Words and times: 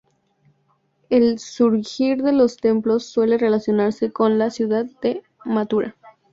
El 1.11 1.37
surgir 1.37 2.23
de 2.23 2.31
los 2.33 2.57
templos 2.57 3.05
suele 3.05 3.37
relacionarse 3.37 4.11
con 4.11 4.39
la 4.39 4.49
ciudad 4.49 4.87
de 5.03 5.21
Mathura. 5.45 5.95